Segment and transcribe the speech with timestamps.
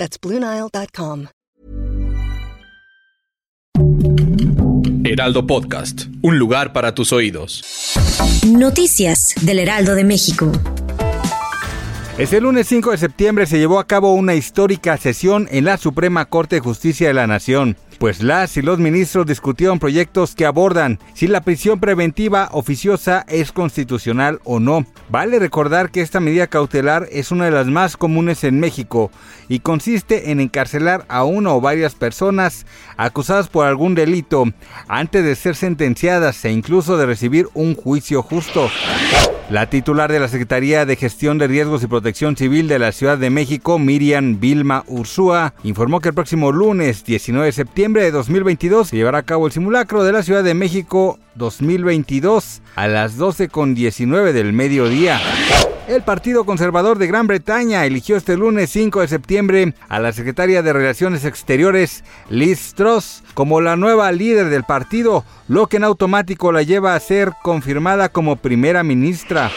[0.00, 1.26] That's BlueNile.com.
[5.04, 7.62] Heraldo Podcast, un lugar para tus oídos.
[8.46, 10.52] Noticias del Heraldo de México.
[12.20, 16.26] Este lunes 5 de septiembre se llevó a cabo una histórica sesión en la Suprema
[16.26, 20.98] Corte de Justicia de la Nación pues las y los ministros discutieron proyectos que abordan
[21.12, 24.86] si la prisión preventiva oficiosa es constitucional o no.
[25.10, 29.10] Vale recordar que esta medida cautelar es una de las más comunes en México
[29.50, 32.64] y consiste en encarcelar a una o varias personas
[32.96, 34.44] acusadas por algún delito
[34.88, 38.70] antes de ser sentenciadas e incluso de recibir un juicio justo.
[39.50, 43.18] La titular de la Secretaría de Gestión de Riesgos y Protección Civil de la Ciudad
[43.18, 48.90] de México, Miriam Vilma Ursúa, informó que el próximo lunes 19 de septiembre de 2022
[48.90, 54.30] se llevará a cabo el simulacro de la Ciudad de México 2022 a las 12.19
[54.30, 55.20] del mediodía.
[55.90, 60.62] El Partido Conservador de Gran Bretaña eligió este lunes 5 de septiembre a la secretaria
[60.62, 66.52] de Relaciones Exteriores, Liz Truss, como la nueva líder del partido, lo que en automático
[66.52, 69.50] la lleva a ser confirmada como primera ministra.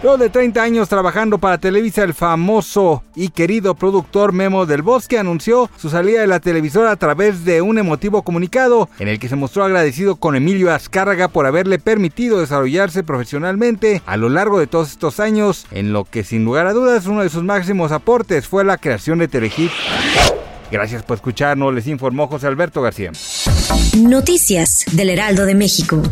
[0.00, 5.18] Luego de 30 años trabajando para Televisa, el famoso y querido productor Memo del Bosque
[5.18, 9.28] anunció su salida de la televisora a través de un emotivo comunicado en el que
[9.28, 14.68] se mostró agradecido con Emilio Azcárraga por haberle permitido desarrollarse profesionalmente a lo largo de
[14.68, 18.46] todos estos años, en lo que sin lugar a dudas uno de sus máximos aportes
[18.46, 19.72] fue la creación de Telehit.
[20.70, 23.10] Gracias por escucharnos, les informó José Alberto García.
[23.96, 26.02] Noticias del Heraldo de México.